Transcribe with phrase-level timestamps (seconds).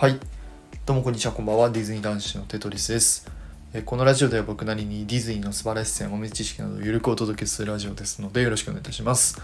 [0.00, 0.18] はい。
[0.86, 1.68] どうもこんにちはこんばんは。
[1.68, 3.30] ディズニー男子のテトリスです。
[3.74, 9.42] えこのラジオでは僕なりにディズニーの素晴らしさや豆知識などをゆるくお届けするラジオですのでよろしくお願いいたします。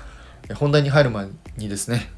[0.48, 1.26] え本題に入る前
[1.58, 2.10] にですね。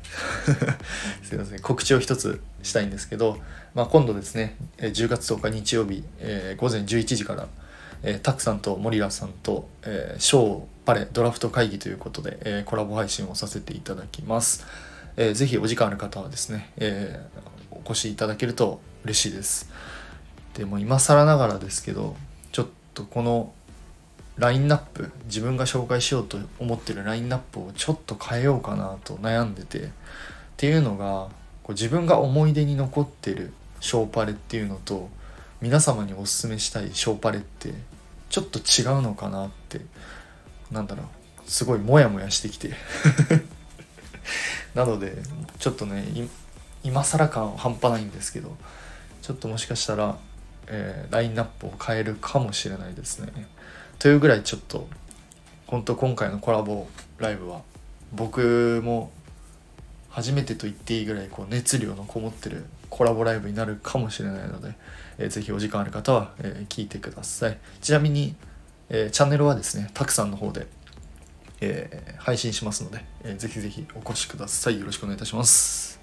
[1.25, 1.59] すいません。
[1.59, 3.39] 告知を一つしたいんですけど、
[3.75, 7.49] まあ、今度ですね10月10日日曜日、えー、午前11時から
[8.05, 14.65] えー、タクさんとモリラさんと、えー、ショーパレドラフト会議ということで、えー、コラボ配信をさせていただきます。
[15.17, 17.58] えー、ぜひお時間ある方はですね、えー、
[17.89, 19.71] 越しいただけると嬉しいです。
[20.55, 22.17] でも今更ながらですけど、
[22.53, 23.53] ちょっとこの
[24.37, 29.91] ラインナップ、自分が紹介しようと思ってるラインナップをちょっと変えようかなと悩んでて、っ
[30.57, 31.29] ていうのが、
[31.63, 35.09] こう自分が思い出に残ってるショーパレっていうのと、
[35.61, 37.75] 皆様におすすめしたいショーパレって
[38.31, 39.81] ちょっと違うのかなって
[40.71, 42.75] なんだろうすごいモヤモヤしてきて
[44.75, 45.17] なので
[45.59, 46.05] ちょっとね
[46.89, 48.57] 今更感半端ないんですけど
[49.21, 50.17] ちょっともしかしたら、
[50.69, 53.33] えー、ラインナップを変えるかもしれないですね。
[53.99, 54.89] というぐらいちょっと
[55.67, 56.87] 本当今回のコラボ
[57.19, 57.61] ライブは
[58.13, 59.11] 僕も
[60.09, 64.75] 初めてと言っていいぐらいこう熱量のこもってるコラボライブになるかもしれないので、
[65.19, 67.59] えー、ぜひお時間ある方は、えー、聞いてください。
[67.83, 68.35] ちなみに、
[68.89, 70.67] えー、チャンネルはですねたくさんの方で、
[71.61, 74.81] えー、配信しますので、えー、ぜひぜひお越しください。
[74.81, 75.98] よろしくお願いいたします。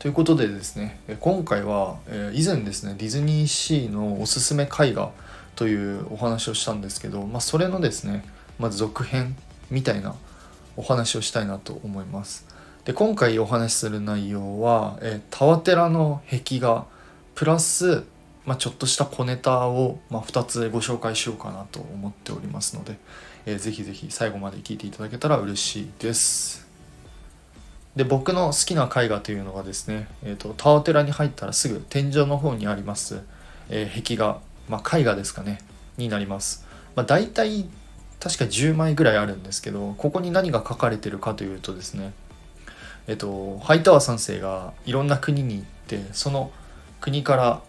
[0.00, 1.98] ということでですね今回は、
[2.32, 5.10] 以前ですねディズニーシーのおすすめ絵画
[5.56, 8.24] というお話をしたんですけど、まあ、それのですね
[8.58, 9.36] まず続編
[9.70, 10.14] みたいな
[10.78, 12.46] お話をしたいなと思います。
[12.86, 16.86] で今回お話しする内容は、え、タワテラの壁画
[17.34, 18.04] プラス、
[18.46, 22.96] まあ、ちょっとした小ネタを、まあ、2つご紹介しようかなと思っておりますので、
[23.44, 26.69] えー、ぜひぜひ最後まで聞いていただけたら嬉しいです。
[27.96, 33.20] で僕の好きな絵画というのがですね、えーと、タワテラに入ったらすぐ天井の方にあります、
[33.68, 35.60] えー、壁画、まあ、絵画ですかね
[35.96, 37.68] になります、まあ、大体
[38.20, 42.12] 確か10枚ぐらいあるんですけどここに何が書かれてるかというとですね
[43.10, 46.52] えっと、ハイタワー3世がいろんな国に行ってその
[47.00, 47.60] 国から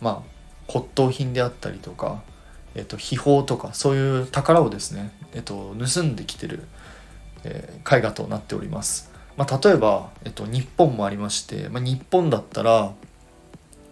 [0.00, 0.34] まあ
[0.68, 2.22] 骨董品であったりとか、
[2.76, 6.62] えっと、秘宝とかそういう宝をですね、えっと、盗んできてる、
[7.42, 9.10] えー、絵画となっております。
[9.36, 12.92] まあ、例えば、えっと、日本もありまして、まあ、日本だったら、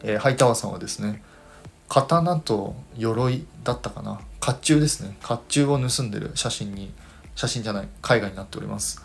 [0.03, 1.22] えー、ハイタワーさんはですね
[1.88, 4.20] 刀と鎧だったかな。
[4.41, 5.14] 甲冑ですね。
[5.22, 6.91] 甲冑を盗んでる写真に
[7.34, 9.03] 写真じゃない絵画になっております。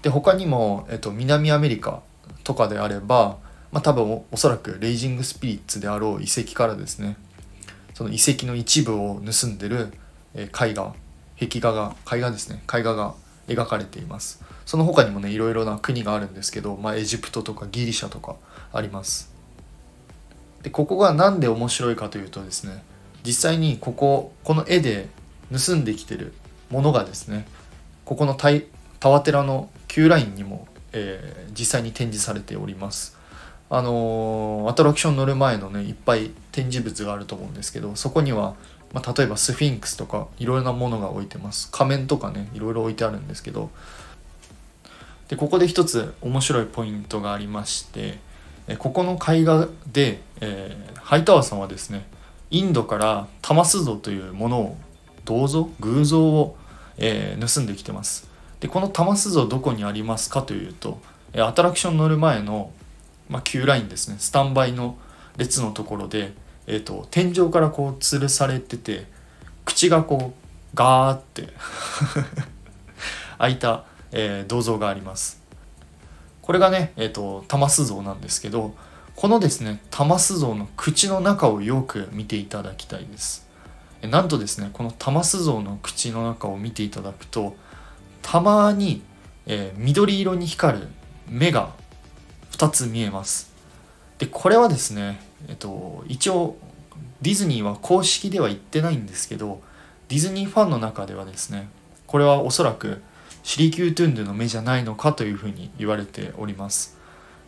[0.00, 2.00] で他にも、えっと、南アメリカ
[2.42, 3.36] とかであれば、
[3.72, 7.16] まあ、多分おそらくレイジングスピリッツであろう遺跡からですね
[7.92, 9.92] その遺跡の一部を盗んでる、
[10.34, 10.94] え絵画
[11.38, 12.62] 壁画が絵画ですね。
[12.72, 13.14] 絵画が
[13.50, 18.36] 描かれていますその他にもねいろいろな国があるんですけど、まあ、エジプトとかギリシャとか
[18.72, 19.32] あります
[20.62, 22.82] でここが何で面白いかというとですね
[23.24, 25.08] 実際にこここの絵で
[25.52, 26.32] 盗んできてる
[26.70, 27.46] ものがですね
[28.04, 33.16] ここのタワテラの Q ラインにも、えー、実際に展示されております。
[33.72, 38.56] あのー、アトラクション乗る前のねいっぱい展示物があると思うんですけどそこには、
[38.92, 41.68] まあ、例えばスフィンクスとかいろいろなものが置いてます。
[41.70, 43.70] 仮面とかねいろいろ置いてあるんですけど。
[45.28, 48.18] でここで一つ面白いポイントがありまして
[48.78, 52.04] ここの絵画で、えー、ハイタワーさんはですね
[52.50, 54.76] インドからタマス像というものを
[55.24, 56.56] 銅像偶像を、
[56.98, 58.28] えー、盗んできてます。
[58.58, 61.00] でこの玉須像どこにありますかというと
[61.36, 62.72] アトラクション乗る前の、
[63.28, 64.16] まあ、Q ラインですね。
[64.18, 64.98] スタンバイの
[65.36, 66.32] 列のところで、
[66.66, 69.06] えーと、天井からこう吊るされてて
[69.64, 71.48] 口がこうガーって
[73.38, 75.42] 開いた、えー、銅像があります
[76.42, 78.74] これがね、えーと、玉須像なんですけど
[79.16, 83.46] このですね玉須像の口の中をよく見ていただきたいです
[84.02, 87.56] なんとですねこの玉須像の口の中を見ていただくと
[88.22, 89.02] たまに、
[89.46, 90.88] えー、緑色に光る
[91.28, 91.70] 目が
[92.52, 93.50] 2つ見えます。
[94.18, 95.18] でこれはですね、
[95.48, 96.56] えっと、一応
[97.22, 99.60] ディズニーは公式では言ってないんですけど
[100.08, 101.68] ディズニーファンの中ではですね
[102.06, 103.02] これはおそらく
[103.42, 106.98] シリキュートゥンドゥの目じゃないのかというふうに言われております。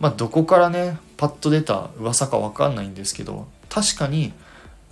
[0.01, 4.33] まあどこからねパッと出た噂か分かんないんですけど確かに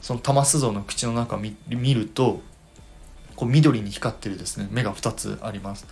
[0.00, 2.40] その玉須像の口の中見ると
[3.34, 5.86] こう緑に光ってるですね目が2つあります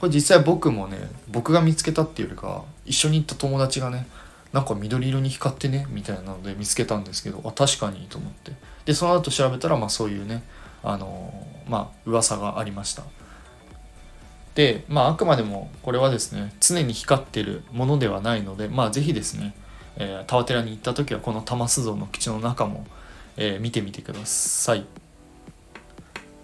[0.00, 4.06] これ実際僕もね僕が見つけたっていうよりか一緒に行った友達がね
[4.54, 8.52] なんか緑色に光ってねみたいなので見つけたんですけどあ確かにと思って。
[8.84, 10.44] でその後調べたらまあそういうね
[10.82, 13.02] あのまあ噂がありました。
[14.54, 19.54] でまああくまでもこれはですね常に光ってるものではないのでまあ是非ですね
[19.96, 22.86] えー、タワテラに行った時はこの玉須像の口の中も、
[23.36, 24.84] えー、見てみてください。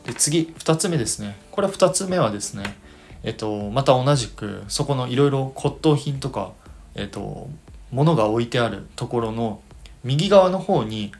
[0.07, 1.37] で次2つ目ですね。
[1.51, 2.77] これ2つ目はですね
[3.23, 6.53] えっとまた同じくそこのいろいろ骨董品とか
[6.95, 7.49] えっと
[7.93, 9.61] 物が置いてあるところの
[10.05, 11.13] 右側の方に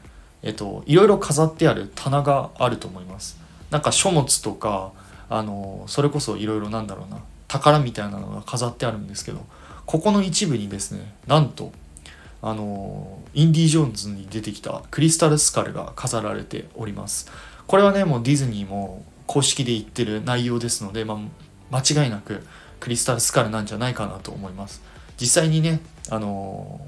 [0.43, 3.39] えっといろいろ飾ってある棚があると思います。
[3.69, 4.91] なんか書物とか
[5.29, 9.45] あのそれこそいろいろなんだろうな宝みたいなのが飾ってあるんですけど
[9.85, 11.71] ここの一部にですねなんと
[12.41, 17.31] あのインディ・ジョーンズに出てきたクリスタルスカルが飾られております。
[17.67, 21.21] これはねもうディズニーも公式で言ってる内容ですので、ま
[21.71, 22.43] あ、間違いなく
[22.81, 24.81] クリスタルスカルなんじゃないかなと思います。
[25.21, 25.79] 実際にね
[26.09, 26.81] あの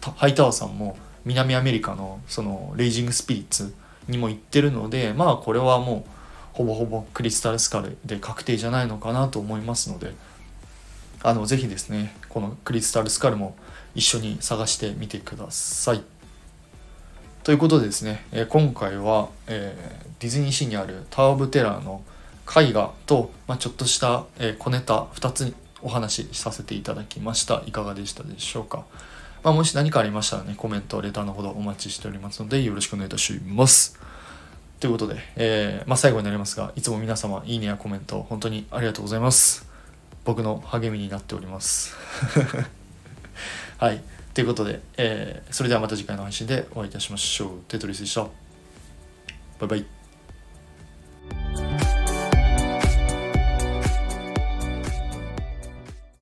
[0.00, 3.74] ハイタワーさんも南アメリカのそのレイジングスピリッツ
[4.06, 6.10] にも行ってるのでまあこれはもう
[6.52, 10.14] ほぼほぼクリスタルスカルで確定じゃないのかなと思いますので
[11.22, 13.56] あのぜひですねこのクリスタルスカルも
[13.96, 16.02] 一緒に探してみてください。
[17.42, 22.02] ということでですね、え今回は、えー、ディズニーシーにあるタワー・オブ・テラーの
[22.44, 25.54] 絵画と、まあ、ちょっとした、えー、小ネタ2つ
[25.86, 27.62] お話しさせていただきました。
[27.64, 28.84] いかがでしたでしょうか、
[29.44, 33.96] まあ、もし何かありましたらねコメントレターのほどお待ちしておりますのでよろしくお願いいたします。
[34.80, 39.64] ということで、えー、まあ、最後になりますがいつも皆様いいねやコメント本当にありがとうございます。
[40.24, 41.94] 僕の励みになっております。
[43.78, 44.02] はい。
[44.34, 47.48] ということで、えー、それではまた次回の配信でお会いいたしましょう。
[47.68, 48.22] テトリスでした。
[48.22, 48.30] バ
[49.62, 49.95] イバイ。